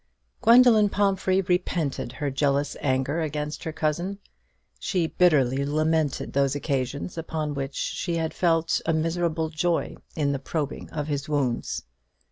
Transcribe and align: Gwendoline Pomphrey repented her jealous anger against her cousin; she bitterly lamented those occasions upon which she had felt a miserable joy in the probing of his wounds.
Gwendoline 0.41 0.89
Pomphrey 0.89 1.41
repented 1.41 2.13
her 2.13 2.31
jealous 2.31 2.75
anger 2.81 3.21
against 3.21 3.63
her 3.65 3.71
cousin; 3.71 4.17
she 4.79 5.05
bitterly 5.05 5.63
lamented 5.63 6.33
those 6.33 6.55
occasions 6.55 7.19
upon 7.19 7.53
which 7.53 7.75
she 7.75 8.15
had 8.15 8.33
felt 8.33 8.81
a 8.87 8.93
miserable 8.93 9.49
joy 9.49 9.95
in 10.15 10.31
the 10.31 10.39
probing 10.39 10.89
of 10.89 11.05
his 11.05 11.29
wounds. 11.29 11.83